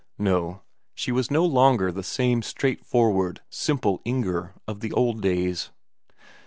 No, 0.17 0.63
she 0.95 1.11
was 1.11 1.29
no 1.29 1.45
longer 1.45 1.91
the 1.91 2.01
same 2.01 2.41
straightforward, 2.41 3.41
simple 3.51 4.01
Inger 4.03 4.55
of 4.67 4.79
the 4.79 4.91
old 4.93 5.21
days. 5.21 5.69